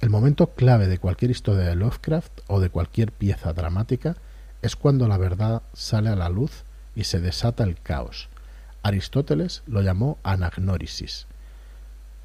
el 0.00 0.10
momento 0.10 0.48
clave 0.54 0.88
de 0.88 0.98
cualquier 0.98 1.30
historia 1.30 1.64
de 1.64 1.76
Lovecraft 1.76 2.32
o 2.48 2.60
de 2.60 2.70
cualquier 2.70 3.12
pieza 3.12 3.52
dramática 3.52 4.16
es 4.62 4.76
cuando 4.76 5.08
la 5.08 5.18
verdad 5.18 5.62
sale 5.72 6.10
a 6.10 6.16
la 6.16 6.28
luz 6.28 6.64
y 6.94 7.04
se 7.04 7.20
desata 7.20 7.64
el 7.64 7.80
caos. 7.80 8.28
Aristóteles 8.82 9.62
lo 9.66 9.82
llamó 9.82 10.18
anagnórisis. 10.22 11.26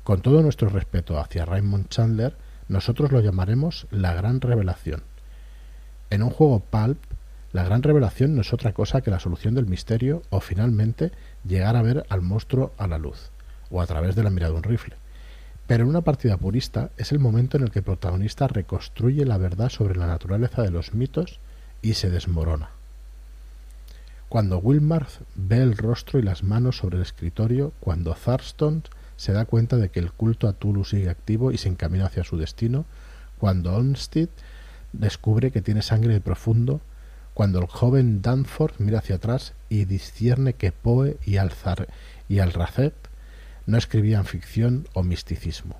Con 0.04 0.22
todo 0.22 0.42
nuestro 0.42 0.70
respeto 0.70 1.20
hacia 1.20 1.46
Raymond 1.46 1.90
Chandler, 1.90 2.36
nosotros 2.68 3.12
lo 3.12 3.22
llamaremos 3.22 3.88
la 3.92 4.14
gran 4.14 4.42
revelación. 4.42 5.04
En 6.10 6.24
un 6.24 6.30
juego 6.30 6.60
pulp, 6.60 7.00
la 7.52 7.64
gran 7.64 7.84
revelación 7.84 8.36
no 8.36 8.42
es 8.42 8.54
otra 8.54 8.74
cosa 8.74 9.02
que 9.02 9.12
la 9.12 9.20
solución 9.20 9.56
del 9.56 9.66
misterio 9.66 10.22
o 10.30 10.40
finalmente 10.42 11.12
llegar 11.48 11.76
a 11.76 11.82
ver 11.82 12.06
al 12.10 12.22
monstruo 12.22 12.74
a 12.78 12.88
la 12.88 12.98
luz, 12.98 13.32
o 13.70 13.82
a 13.82 13.88
través 13.88 14.16
de 14.16 14.24
la 14.24 14.30
mirada 14.30 14.52
de 14.52 14.58
un 14.58 14.64
rifle. 14.64 14.96
Pero 15.68 15.84
en 15.84 15.90
una 15.90 16.02
partida 16.02 16.38
purista 16.38 16.92
es 16.98 17.12
el 17.12 17.20
momento 17.20 17.58
en 17.58 17.64
el 17.64 17.72
que 17.72 17.80
el 17.80 17.86
protagonista 17.86 18.48
reconstruye 18.48 19.26
la 19.26 19.38
verdad 19.38 19.70
sobre 19.70 19.96
la 19.96 20.06
naturaleza 20.06 20.62
de 20.62 20.70
los 20.70 20.94
mitos 20.94 21.40
y 21.86 21.94
se 21.94 22.10
desmorona. 22.10 22.70
Cuando 24.28 24.58
Wilmarth 24.58 25.22
ve 25.36 25.58
el 25.58 25.78
rostro 25.78 26.18
y 26.18 26.24
las 26.24 26.42
manos 26.42 26.78
sobre 26.78 26.98
el 26.98 27.04
escritorio, 27.04 27.74
cuando 27.80 28.16
Thurston 28.16 28.82
se 29.18 29.34
da 29.34 29.46
cuenta 29.46 29.78
de 29.78 29.90
que 29.90 30.00
el 30.00 30.12
culto 30.12 30.48
a 30.48 30.54
Tulu 30.54 30.84
sigue 30.84 31.12
activo 31.12 31.52
y 31.52 31.60
se 31.60 31.70
encamina 31.70 32.08
hacia 32.08 32.24
su 32.24 32.38
destino, 32.38 32.86
cuando 33.38 33.76
Olmsted 33.76 34.30
descubre 34.94 35.52
que 35.52 35.62
tiene 35.62 35.84
sangre 35.84 36.20
profundo, 36.22 36.82
cuando 37.36 37.60
el 37.60 37.68
joven 37.68 38.24
Danforth 38.24 38.80
mira 38.80 38.98
hacia 38.98 39.18
atrás 39.18 39.54
y 39.70 39.86
discierne 39.86 40.54
que 40.54 40.72
Poe 40.72 41.18
y 41.24 41.38
Alzar 41.38 41.88
y 42.28 42.40
Alracet 42.40 42.96
no 43.68 43.78
escribían 43.78 44.26
ficción 44.26 44.88
o 44.94 45.04
misticismo. 45.04 45.76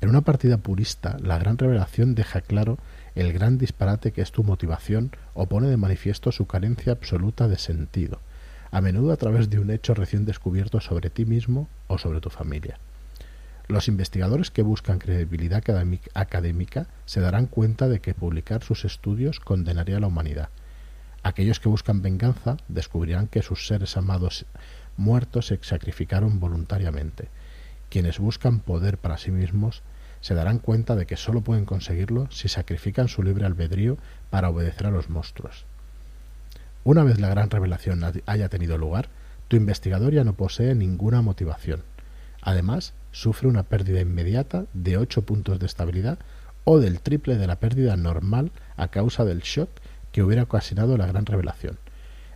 En 0.00 0.08
una 0.08 0.22
partida 0.22 0.56
purista, 0.56 1.18
la 1.22 1.38
gran 1.38 1.56
revelación 1.56 2.16
deja 2.16 2.40
claro 2.40 2.78
el 3.16 3.32
gran 3.32 3.56
disparate 3.58 4.12
que 4.12 4.20
es 4.20 4.30
tu 4.30 4.44
motivación 4.44 5.10
o 5.34 5.46
pone 5.46 5.68
de 5.68 5.78
manifiesto 5.78 6.30
su 6.32 6.46
carencia 6.46 6.92
absoluta 6.92 7.48
de 7.48 7.58
sentido, 7.58 8.20
a 8.70 8.82
menudo 8.82 9.10
a 9.10 9.16
través 9.16 9.48
de 9.48 9.58
un 9.58 9.70
hecho 9.70 9.94
recién 9.94 10.26
descubierto 10.26 10.80
sobre 10.80 11.08
ti 11.08 11.24
mismo 11.24 11.68
o 11.88 11.96
sobre 11.96 12.20
tu 12.20 12.28
familia. 12.28 12.78
Los 13.68 13.88
investigadores 13.88 14.50
que 14.50 14.62
buscan 14.62 14.98
credibilidad 14.98 15.62
académica 16.14 16.86
se 17.06 17.20
darán 17.20 17.46
cuenta 17.46 17.88
de 17.88 18.00
que 18.00 18.14
publicar 18.14 18.62
sus 18.62 18.84
estudios 18.84 19.40
condenaría 19.40 19.96
a 19.96 20.00
la 20.00 20.06
humanidad. 20.06 20.50
Aquellos 21.22 21.58
que 21.58 21.70
buscan 21.70 22.02
venganza 22.02 22.58
descubrirán 22.68 23.26
que 23.26 23.42
sus 23.42 23.66
seres 23.66 23.96
amados 23.96 24.44
muertos 24.96 25.46
se 25.46 25.58
sacrificaron 25.62 26.38
voluntariamente. 26.38 27.28
Quienes 27.88 28.18
buscan 28.18 28.60
poder 28.60 28.98
para 28.98 29.16
sí 29.16 29.30
mismos 29.30 29.82
se 30.26 30.34
darán 30.34 30.58
cuenta 30.58 30.96
de 30.96 31.06
que 31.06 31.16
sólo 31.16 31.42
pueden 31.42 31.64
conseguirlo 31.64 32.28
si 32.32 32.48
sacrifican 32.48 33.06
su 33.06 33.22
libre 33.22 33.46
albedrío 33.46 33.96
para 34.28 34.48
obedecer 34.48 34.88
a 34.88 34.90
los 34.90 35.08
monstruos. 35.08 35.66
Una 36.82 37.04
vez 37.04 37.20
la 37.20 37.28
gran 37.28 37.48
revelación 37.48 38.02
haya 38.26 38.48
tenido 38.48 38.76
lugar, 38.76 39.08
tu 39.46 39.54
investigador 39.54 40.12
ya 40.12 40.24
no 40.24 40.32
posee 40.32 40.74
ninguna 40.74 41.22
motivación. 41.22 41.84
Además, 42.42 42.92
sufre 43.12 43.46
una 43.46 43.62
pérdida 43.62 44.00
inmediata 44.00 44.64
de 44.72 44.98
8 44.98 45.22
puntos 45.22 45.60
de 45.60 45.66
estabilidad 45.66 46.18
o 46.64 46.80
del 46.80 46.98
triple 46.98 47.36
de 47.36 47.46
la 47.46 47.60
pérdida 47.60 47.96
normal 47.96 48.50
a 48.76 48.88
causa 48.88 49.24
del 49.24 49.42
shock 49.42 49.70
que 50.10 50.24
hubiera 50.24 50.42
ocasionado 50.42 50.96
la 50.96 51.06
gran 51.06 51.24
revelación. 51.24 51.78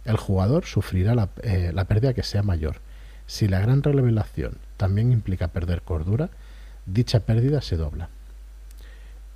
El 0.05 0.17
jugador 0.17 0.65
sufrirá 0.65 1.17
la, 1.17 1.31
eh, 1.43 1.73
la 1.75 1.87
pérdida 1.87 2.15
que 2.15 2.23
sea 2.23 2.45
mayor. 2.45 2.77
Si 3.27 3.49
la 3.49 3.59
gran 3.59 3.83
revelación 3.83 4.59
también 4.77 5.11
implica 5.11 5.49
perder 5.49 5.83
cordura, 5.83 6.31
dicha 6.93 7.21
pérdida 7.21 7.61
se 7.63 7.77
dobla. 7.77 8.09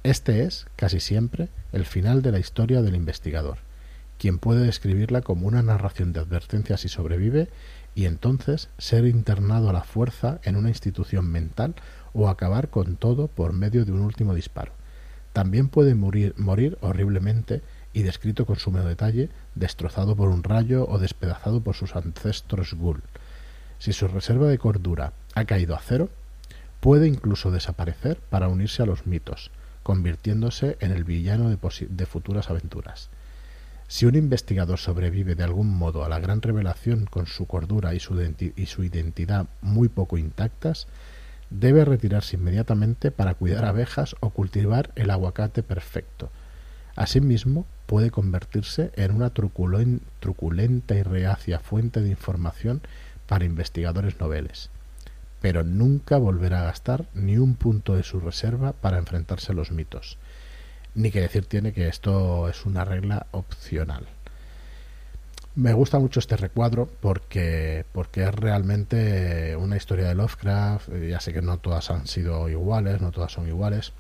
Este 0.03 0.45
es, 0.45 0.67
casi 0.77 1.01
siempre, 1.01 1.49
el 1.73 1.85
final 1.85 2.23
de 2.23 2.33
la 2.33 2.39
historia 2.39 2.83
del 2.83 2.95
investigador 2.95 3.59
quien 4.19 4.39
puede 4.39 4.65
describirla 4.65 5.23
como 5.23 5.47
una 5.47 5.63
narración 5.63 6.13
de 6.13 6.21
advertencias 6.21 6.81
si 6.81 6.89
sobrevive 6.89 7.49
y 7.95 8.07
entonces 8.07 8.69
ser 8.79 9.07
internado 9.07 9.71
a 9.71 9.73
la 9.73 9.85
fuerza 9.85 10.41
en 10.45 10.57
una 10.57 10.69
institución 10.69 11.31
mental 11.31 11.75
o 12.13 12.29
acabar 12.29 12.69
con 12.69 12.97
todo 12.97 13.29
por 13.29 13.53
medio 13.53 13.85
de 13.85 13.93
un 13.93 14.01
último 14.01 14.35
disparo. 14.35 14.73
También 15.33 15.69
puede 15.69 15.95
morir, 15.95 16.35
morir 16.37 16.79
horriblemente 16.81 17.61
y 17.93 18.03
descrito 18.03 18.47
con 18.47 18.57
sumo 18.57 18.81
detalle, 18.81 19.31
destrozado 19.55 20.17
por 20.17 20.29
un 20.29 20.43
rayo 20.43 20.87
o 20.89 20.99
despedazado 20.99 21.61
por 21.61 21.75
sus 21.75 21.95
ancestros 21.97 22.75
Ghoul. 22.75 23.03
Si 23.79 23.93
su 23.93 24.09
reserva 24.09 24.47
de 24.49 24.59
cordura 24.59 25.13
ha 25.35 25.45
caído 25.45 25.75
a 25.75 25.81
cero, 25.81 26.09
puede 26.85 27.09
incluso 27.09 27.51
desaparecer 27.51 28.19
para 28.29 28.49
unirse 28.49 28.83
a 28.83 28.85
los 28.85 29.07
mitos, 29.07 29.51
convirtiéndose 29.83 30.77
en 30.81 30.93
el 30.93 31.05
villano 31.05 31.49
de 31.49 32.05
futuras 32.07 32.51
aventuras. 32.51 33.09
Si 33.89 34.05
un 34.05 34.17
investigador 34.17 34.79
sobrevive 34.79 35.35
de 35.35 35.45
algún 35.45 35.75
modo 35.75 36.05
a 36.05 36.11
la 36.11 36.19
gran 36.19 36.43
revelación 36.43 37.07
con 37.07 37.27
su 37.27 37.47
cordura 37.47 37.95
y 37.95 38.01
su, 38.01 38.21
y 38.55 38.67
su 38.67 38.85
identidad 38.85 39.47
muy 39.63 39.89
poco 39.89 40.19
intactas, 40.19 40.87
debe 41.49 41.87
retirarse 41.87 42.37
inmediatamente 42.37 43.11
para 43.11 43.33
cuidar 43.33 43.65
abejas 43.65 44.15
o 44.21 44.29
cultivar 44.29 44.91
el 44.95 45.09
aguacate 45.09 45.63
perfecto. 45.63 46.31
Asimismo, 46.97 47.65
puede 47.87 48.11
convertirse 48.11 48.91
en 48.97 49.13
una 49.13 49.31
truculenta 49.31 50.95
y 50.97 51.03
reacia 51.03 51.61
fuente 51.61 52.03
de 52.03 52.11
información 52.11 52.83
para 53.27 53.47
investigadores 53.47 54.21
noveles, 54.21 54.69
pero 55.45 55.63
nunca 55.63 56.17
volverá 56.17 56.63
a 56.63 56.65
gastar 56.65 57.05
ni 57.13 57.37
un 57.37 57.55
punto 57.55 57.97
de 57.97 58.03
su 58.03 58.19
reserva 58.19 58.73
para 58.73 58.97
enfrentarse 58.97 59.53
a 59.53 59.55
los 59.55 59.73
mitos 59.73 60.17
ni 60.95 61.11
que 61.11 61.21
decir 61.21 61.45
tiene 61.45 61.75
que 61.75 61.87
esto 61.87 62.49
es 62.49 62.65
una 62.65 62.83
regla 62.83 63.27
opcional. 63.33 64.07
Me 65.55 65.75
gusta 65.75 65.99
mucho 65.99 66.19
este 66.19 66.39
recuadro 66.39 66.89
porque, 67.03 67.85
porque 67.93 68.23
es 68.23 68.35
realmente 68.35 69.55
una 69.57 69.77
historia 69.77 70.09
de 70.09 70.15
Lovecraft. 70.15 70.89
Ya 71.11 71.21
sé 71.21 71.35
que 71.35 71.43
no 71.43 71.59
todas 71.59 71.91
han 71.91 72.07
sido 72.07 72.49
iguales, 72.49 73.03
no 73.03 73.13
todas 73.13 73.33
son 73.33 73.47
iguales, 73.47 73.93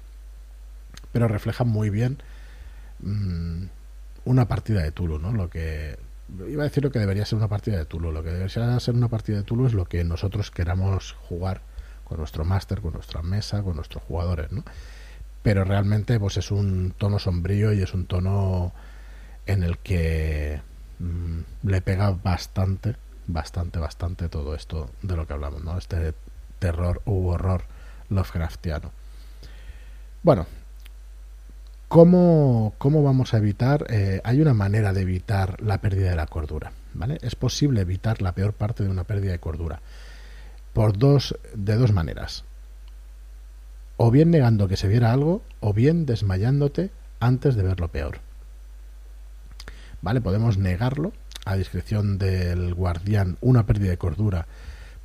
pero 1.13 1.29
refleja 1.29 1.65
muy 1.65 1.91
bien 1.91 2.23
mm, 3.01 3.65
una 4.25 4.49
partida 4.49 4.83
de 4.83 4.93
Tulu, 4.93 5.19
¿no? 5.19 5.31
Lo 5.31 5.51
que 5.51 5.99
iba 6.49 6.63
a 6.63 6.65
decir 6.65 6.83
lo 6.83 6.91
que 6.91 6.99
debería 6.99 7.27
ser 7.27 7.39
una 7.39 7.49
partida 7.49 7.79
de 7.79 7.85
Tulu. 7.85 8.13
Lo 8.13 8.23
que 8.23 8.31
debería 8.31 8.81
ser 8.81 8.95
una 8.95 9.09
partida 9.09 9.39
de 9.39 9.43
Tulu 9.43 9.67
es 9.67 9.75
lo 9.75 9.87
que 9.87 10.05
nosotros 10.05 10.51
queramos 10.51 11.13
jugar 11.29 11.63
con 12.05 12.19
nuestro 12.19 12.45
máster, 12.45 12.81
con 12.81 12.93
nuestra 12.93 13.23
mesa, 13.23 13.63
con 13.63 13.77
nuestros 13.77 14.03
jugadores, 14.05 14.53
¿no? 14.53 14.65
pero 15.45 15.63
realmente 15.63 16.19
pues 16.19 16.39
es 16.39 16.51
un 16.51 16.95
tono 16.97 17.19
sombrío 17.19 17.75
y 17.75 17.83
es 17.83 17.93
un 17.93 18.07
tono 18.07 18.73
en 19.45 19.63
el 19.63 19.77
que 19.77 20.63
mm, 20.99 21.69
le 21.69 21.83
pega 21.83 22.13
bastante, 22.13 22.97
bastante, 23.27 23.79
bastante 23.79 24.31
todo 24.31 24.55
esto 24.55 24.91
de 25.03 25.15
lo 25.15 25.27
que 25.27 25.35
hablamos, 25.35 25.63
¿no? 25.63 25.77
Este 25.77 26.15
terror 26.59 27.03
u 27.05 27.29
horror 27.29 27.65
Lovecraftiano. 28.09 28.91
Bueno, 30.23 30.47
¿cómo, 31.95 32.75
cómo 32.79 33.05
vamos 33.05 33.35
a 33.35 33.37
evitar? 33.37 33.87
Eh, 33.89 34.21
hay 34.25 34.41
una 34.41 34.53
manera 34.53 34.93
de 34.93 35.03
evitar 35.03 35.63
la 35.63 35.79
pérdida 35.79 36.11
de 36.11 36.17
la 36.17 36.27
cordura, 36.27 36.73
¿vale? 36.93 37.19
Es 37.23 37.37
posible 37.37 37.83
evitar 37.83 38.21
la 38.21 38.33
peor 38.33 38.53
parte 38.53 38.83
de 38.83 38.91
una 38.91 39.05
pérdida 39.05 39.31
de 39.31 39.39
cordura 39.39 39.81
por 40.73 40.99
dos, 40.99 41.39
de 41.55 41.77
dos 41.77 41.93
maneras 41.93 42.43
o 43.97 44.11
bien 44.11 44.33
negando 44.33 44.67
que 44.67 44.77
se 44.77 44.89
viera 44.89 45.13
algo, 45.13 45.43
o 45.61 45.73
bien 45.73 46.05
desmayándote 46.05 46.91
antes 47.21 47.55
de 47.55 47.63
ver 47.63 47.79
lo 47.79 47.87
peor. 47.87 48.19
¿Vale? 50.03 50.21
Podemos 50.21 50.59
negarlo 50.59 51.13
a 51.45 51.55
discreción 51.55 52.19
del 52.19 52.75
guardián 52.75 53.37
una 53.41 53.67
pérdida 53.67 53.91
de 53.91 53.99
cordura 53.99 54.49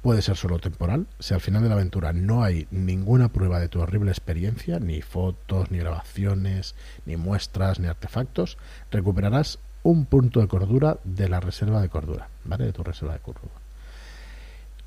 puede 0.01 0.21
ser 0.21 0.37
solo 0.37 0.59
temporal. 0.59 1.07
Si 1.19 1.33
al 1.33 1.41
final 1.41 1.63
de 1.63 1.69
la 1.69 1.75
aventura 1.75 2.13
no 2.13 2.43
hay 2.43 2.67
ninguna 2.71 3.29
prueba 3.29 3.59
de 3.59 3.67
tu 3.67 3.81
horrible 3.81 4.11
experiencia, 4.11 4.79
ni 4.79 5.01
fotos, 5.01 5.71
ni 5.71 5.77
grabaciones, 5.77 6.75
ni 7.05 7.17
muestras, 7.17 7.79
ni 7.79 7.87
artefactos, 7.87 8.57
recuperarás 8.91 9.59
un 9.83 10.05
punto 10.05 10.39
de 10.39 10.47
cordura 10.47 10.97
de 11.03 11.29
la 11.29 11.39
reserva 11.39 11.81
de 11.81 11.89
cordura, 11.89 12.29
¿vale? 12.45 12.65
De 12.65 12.73
tu 12.73 12.83
reserva 12.83 13.13
de 13.13 13.19
cordura. 13.19 13.53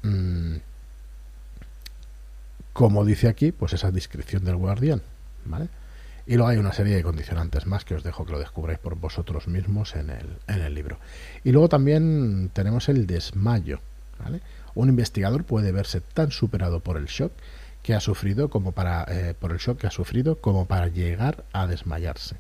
Mm, 0.03 0.57
como 2.73 3.05
dice 3.05 3.29
aquí, 3.29 3.53
pues 3.53 3.73
esa 3.75 3.91
descripción 3.91 4.45
del 4.45 4.57
guardián, 4.57 5.03
¿vale? 5.45 5.69
Y 6.27 6.37
luego 6.37 6.49
hay 6.49 6.59
una 6.59 6.73
serie 6.73 6.95
de 6.95 7.03
condicionantes 7.03 7.67
más 7.67 7.85
que 7.85 7.95
os 7.95 8.03
dejo 8.05 8.25
que 8.25 8.33
lo 8.33 8.39
descubráis 8.39 8.79
por 8.79 8.95
vosotros 8.95 9.49
mismos 9.49 9.97
en 9.97 10.11
el, 10.11 10.27
en 10.47 10.63
el 10.63 10.75
libro. 10.75 10.99
Y 11.43 11.53
luego 11.53 11.69
también 11.69 12.51
tenemos 12.53 12.89
el 12.89 13.07
desmayo, 13.07 13.81
¿vale? 14.23 14.41
Un 14.75 14.89
investigador 14.89 15.45
puede 15.45 15.73
verse 15.73 16.01
tan 16.01 16.31
superado 16.31 16.81
por 16.81 16.97
el 16.97 17.07
shock 17.07 17.33
que 17.83 17.95
ha 17.95 18.01
sufrido 18.01 18.49
como 18.49 18.73
para 18.73 19.05
eh, 19.09 19.35
por 19.39 19.53
el 19.53 19.59
shock 19.59 19.79
que 19.79 19.87
ha 19.87 19.91
sufrido 19.91 20.41
como 20.41 20.67
para 20.67 20.89
llegar 20.89 21.45
a 21.53 21.67
desmayarse. 21.67 22.37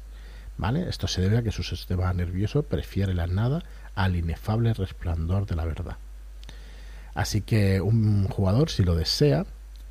¿Vale? 0.56 0.88
Esto 0.88 1.08
se 1.08 1.20
debe 1.20 1.38
a 1.38 1.42
que 1.42 1.50
su 1.50 1.62
sistema 1.62 2.12
nervioso 2.12 2.62
prefiere 2.62 3.14
la 3.14 3.26
nada 3.26 3.62
al 3.94 4.16
inefable 4.16 4.72
resplandor 4.74 5.46
de 5.46 5.56
la 5.56 5.64
verdad. 5.64 5.96
Así 7.14 7.40
que 7.40 7.80
un 7.80 8.28
jugador, 8.28 8.70
si 8.70 8.84
lo 8.84 8.94
desea, 8.94 9.44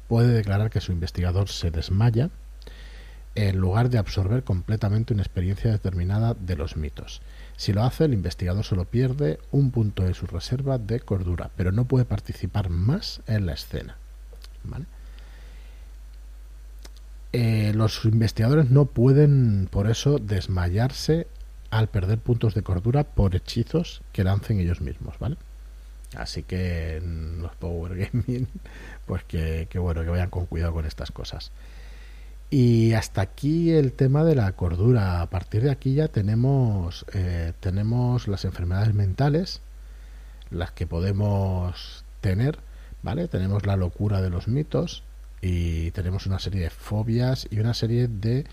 puede 0.07 0.29
declarar 0.29 0.69
que 0.69 0.81
su 0.81 0.91
investigador 0.91 1.49
se 1.49 1.71
desmaya 1.71 2.29
en 3.35 3.57
lugar 3.57 3.89
de 3.89 3.97
absorber 3.97 4.43
completamente 4.43 5.13
una 5.13 5.23
experiencia 5.23 5.71
determinada 5.71 6.33
de 6.33 6.55
los 6.55 6.77
mitos. 6.77 7.21
Si 7.61 7.73
lo 7.73 7.83
hace, 7.83 8.05
el 8.05 8.15
investigador 8.15 8.65
solo 8.65 8.85
pierde 8.85 9.37
un 9.51 9.69
punto 9.69 10.01
de 10.01 10.15
su 10.15 10.25
reserva 10.25 10.79
de 10.79 10.99
cordura, 10.99 11.51
pero 11.55 11.71
no 11.71 11.85
puede 11.85 12.05
participar 12.05 12.71
más 12.71 13.21
en 13.27 13.45
la 13.45 13.53
escena. 13.53 13.97
Eh, 17.33 17.71
los 17.75 18.03
investigadores 18.05 18.71
no 18.71 18.85
pueden, 18.85 19.67
por 19.69 19.91
eso, 19.91 20.17
desmayarse 20.17 21.27
al 21.69 21.87
perder 21.87 22.17
puntos 22.17 22.55
de 22.55 22.63
cordura 22.63 23.03
por 23.03 23.35
hechizos 23.35 24.01
que 24.11 24.23
lancen 24.23 24.59
ellos 24.59 24.81
mismos, 24.81 25.19
¿vale? 25.19 25.37
Así 26.15 26.41
que 26.41 26.99
los 27.37 27.55
Power 27.57 27.95
Gaming, 27.95 28.47
pues 29.05 29.23
que, 29.25 29.67
bueno, 29.75 30.01
que 30.01 30.09
vayan 30.09 30.31
con 30.31 30.47
cuidado 30.47 30.73
con 30.73 30.87
estas 30.87 31.11
cosas. 31.11 31.51
Y 32.53 32.91
hasta 32.95 33.21
aquí 33.21 33.71
el 33.71 33.93
tema 33.93 34.25
de 34.25 34.35
la 34.35 34.51
cordura. 34.51 35.21
A 35.21 35.29
partir 35.29 35.63
de 35.63 35.71
aquí 35.71 35.93
ya 35.93 36.09
tenemos, 36.09 37.05
eh, 37.13 37.53
tenemos 37.61 38.27
las 38.27 38.43
enfermedades 38.43 38.93
mentales, 38.93 39.61
las 40.49 40.71
que 40.71 40.85
podemos 40.85 42.03
tener, 42.19 42.59
¿vale? 43.03 43.29
Tenemos 43.29 43.65
la 43.65 43.77
locura 43.77 44.21
de 44.21 44.29
los 44.29 44.49
mitos 44.49 45.03
y 45.41 45.91
tenemos 45.91 46.25
una 46.25 46.39
serie 46.39 46.63
de 46.63 46.69
fobias 46.69 47.47
y 47.49 47.59
una 47.59 47.73
serie 47.73 48.09
de 48.09 48.45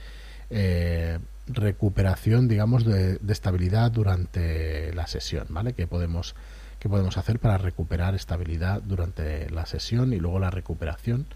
eh, 0.50 1.18
recuperación, 1.48 2.46
digamos, 2.46 2.84
de, 2.84 3.16
de 3.16 3.32
estabilidad 3.32 3.90
durante 3.90 4.94
la 4.94 5.08
sesión, 5.08 5.48
¿vale? 5.50 5.72
Que 5.72 5.88
podemos 5.88 6.36
que 6.78 6.88
podemos 6.88 7.16
hacer 7.16 7.40
para 7.40 7.58
recuperar 7.58 8.14
estabilidad 8.14 8.80
durante 8.80 9.50
la 9.50 9.66
sesión 9.66 10.12
y 10.12 10.20
luego 10.20 10.38
la 10.38 10.50
recuperación 10.50 11.26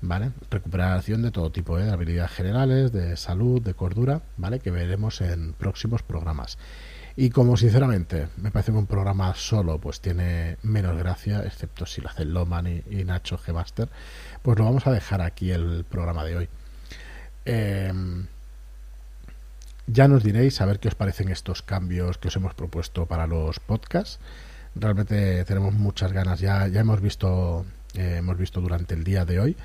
¿vale? 0.00 0.32
Recuperación 0.50 1.22
de 1.22 1.30
todo 1.30 1.50
tipo, 1.50 1.78
¿eh? 1.78 1.84
de 1.84 1.92
habilidades 1.92 2.32
generales, 2.32 2.92
de 2.92 3.16
salud, 3.16 3.62
de 3.62 3.74
cordura, 3.74 4.22
¿vale? 4.36 4.60
Que 4.60 4.70
veremos 4.70 5.20
en 5.20 5.52
próximos 5.54 6.02
programas. 6.02 6.58
Y 7.16 7.30
como 7.30 7.56
sinceramente 7.56 8.28
me 8.36 8.50
parece 8.50 8.72
que 8.72 8.78
un 8.78 8.86
programa 8.86 9.34
solo 9.34 9.78
pues 9.78 10.00
tiene 10.00 10.56
menos 10.62 10.96
gracia, 10.96 11.44
excepto 11.44 11.86
si 11.86 12.00
lo 12.00 12.08
hacen 12.08 12.34
Loman 12.34 12.66
y, 12.66 13.04
Nacho 13.04 13.38
G-Master, 13.38 13.88
pues 14.42 14.58
lo 14.58 14.64
vamos 14.64 14.86
a 14.86 14.92
dejar 14.92 15.22
aquí 15.22 15.52
el 15.52 15.84
programa 15.88 16.24
de 16.24 16.36
hoy. 16.36 16.48
Em, 17.44 18.26
ya 19.86 20.08
nos 20.08 20.24
diréis 20.24 20.60
a 20.60 20.66
ver 20.66 20.80
qué 20.80 20.88
os 20.88 20.94
parecen 20.94 21.28
estos 21.28 21.62
cambios 21.62 22.18
que 22.18 22.28
os 22.28 22.36
hemos 22.36 22.54
propuesto 22.54 23.06
para 23.06 23.26
los 23.26 23.60
podcasts. 23.60 24.18
Realmente 24.74 25.44
tenemos 25.44 25.74
muchas 25.74 26.12
ganas, 26.12 26.40
ya, 26.40 26.66
ya 26.66 26.80
hemos 26.80 27.00
visto, 27.00 27.64
eh, 27.94 28.16
hemos 28.18 28.36
visto 28.36 28.60
durante 28.60 28.94
el 28.94 29.04
día 29.04 29.24
de 29.24 29.40
hoy 29.40 29.56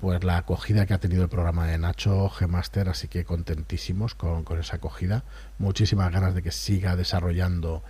pues 0.00 0.22
la 0.24 0.36
acogida 0.36 0.86
que 0.86 0.94
ha 0.94 0.98
tenido 0.98 1.22
el 1.22 1.28
programa 1.28 1.66
de 1.66 1.78
Nacho 1.78 2.28
G-Master, 2.28 2.88
así 2.88 3.08
que 3.08 3.24
contentísimos 3.24 4.14
con, 4.14 4.44
esa 4.60 4.76
acogida. 4.76 5.24
Muchísimas 5.58 6.12
ganas 6.12 6.34
de 6.34 6.42
que 6.42 6.52
siga 6.52 6.96
desarrollando 6.96 7.82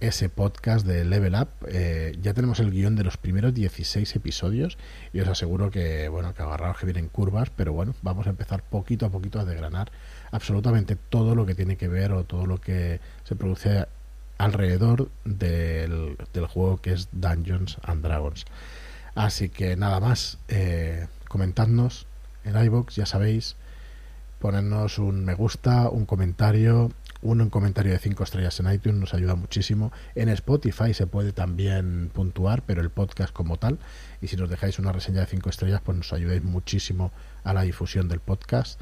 ese 0.00 0.28
podcast 0.28 0.84
de 0.84 1.04
Level 1.04 1.34
Up. 1.36 1.48
Eh, 1.68 2.18
ya 2.20 2.34
tenemos 2.34 2.58
el 2.58 2.72
guion 2.72 2.96
de 2.96 3.04
los 3.04 3.16
primeros 3.16 3.54
16 3.54 4.16
episodios 4.16 4.78
y 5.12 5.20
os 5.20 5.28
aseguro 5.28 5.70
que, 5.70 6.08
bueno, 6.08 6.34
que 6.34 6.42
agarraros 6.42 6.78
que 6.78 6.86
vienen 6.86 7.08
curvas, 7.08 7.50
pero 7.50 7.72
bueno, 7.72 7.94
vamos 8.02 8.26
a 8.26 8.30
empezar 8.30 8.64
poquito 8.64 9.06
a 9.06 9.10
poquito 9.10 9.38
a 9.38 9.44
desgranar 9.44 9.92
absolutamente 10.32 10.96
todo 10.96 11.36
lo 11.36 11.46
que 11.46 11.54
tiene 11.54 11.76
que 11.76 11.86
ver 11.86 12.12
o 12.12 12.24
todo 12.24 12.46
lo 12.46 12.60
que 12.60 13.00
se 13.22 13.36
produce 13.36 13.86
alrededor 14.38 15.08
del, 15.24 16.16
del 16.32 16.46
juego 16.46 16.78
que 16.78 16.92
es 16.92 17.08
Dungeons 17.12 17.78
and 17.84 18.02
Dragons. 18.02 18.44
Así 19.14 19.48
que 19.48 19.76
nada 19.76 20.00
más. 20.00 20.38
Eh, 20.48 21.06
comentadnos 21.28 22.06
en 22.44 22.62
iBox, 22.64 22.94
ya 22.96 23.06
sabéis, 23.06 23.56
ponernos 24.38 24.98
un 24.98 25.24
me 25.24 25.34
gusta, 25.34 25.88
un 25.88 26.06
comentario, 26.06 26.92
un 27.22 27.48
comentario 27.50 27.92
de 27.92 27.98
5 27.98 28.22
estrellas 28.22 28.60
en 28.60 28.70
iTunes 28.72 29.00
nos 29.00 29.14
ayuda 29.14 29.34
muchísimo. 29.34 29.90
En 30.14 30.28
Spotify 30.28 30.92
se 30.94 31.06
puede 31.06 31.32
también 31.32 32.10
puntuar, 32.12 32.62
pero 32.62 32.82
el 32.82 32.90
podcast 32.90 33.32
como 33.32 33.56
tal, 33.56 33.78
y 34.20 34.28
si 34.28 34.36
nos 34.36 34.50
dejáis 34.50 34.78
una 34.78 34.92
reseña 34.92 35.20
de 35.20 35.26
5 35.26 35.48
estrellas, 35.48 35.80
pues 35.84 35.96
nos 35.96 36.12
ayudáis 36.12 36.44
muchísimo 36.44 37.10
a 37.42 37.54
la 37.54 37.62
difusión 37.62 38.08
del 38.08 38.20
podcast. 38.20 38.78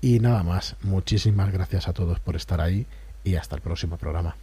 Y 0.00 0.20
nada 0.20 0.42
más, 0.42 0.76
muchísimas 0.82 1.52
gracias 1.52 1.88
a 1.88 1.92
todos 1.92 2.20
por 2.20 2.36
estar 2.36 2.60
ahí 2.60 2.86
y 3.24 3.34
hasta 3.34 3.56
el 3.56 3.62
próximo 3.62 3.98
programa. 3.98 4.36